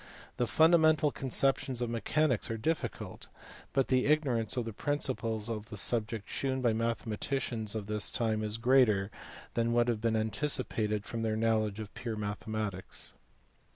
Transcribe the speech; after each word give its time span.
The 0.37 0.47
fundamental 0.47 1.11
conceptions 1.11 1.79
of 1.79 1.87
mechanics 1.87 2.49
are 2.49 2.57
difficult, 2.57 3.27
but 3.71 3.87
the 3.89 4.07
ignorance 4.07 4.57
of 4.57 4.65
the 4.65 4.73
principles 4.73 5.47
of 5.47 5.69
the 5.69 5.77
subject 5.77 6.27
shewn 6.27 6.59
by 6.59 6.69
the 6.73 6.79
mathe 6.79 7.05
maticians 7.05 7.75
of 7.75 7.85
this 7.85 8.09
time 8.09 8.41
is 8.43 8.57
greater 8.57 9.11
than 9.53 9.73
would 9.73 9.89
have 9.89 10.01
been 10.01 10.15
antici 10.15 10.67
pated 10.67 11.05
from 11.05 11.21
their 11.21 11.35
knowledge 11.35 11.79
of 11.79 11.93
pure 11.93 12.15
mathematics. 12.15 13.13